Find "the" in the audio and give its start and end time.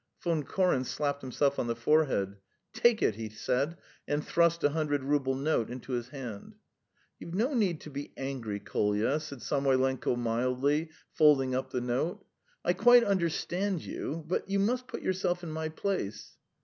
1.67-1.75, 11.69-11.81